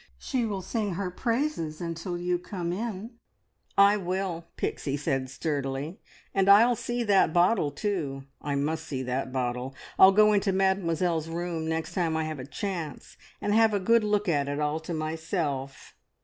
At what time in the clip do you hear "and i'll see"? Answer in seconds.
6.33-7.03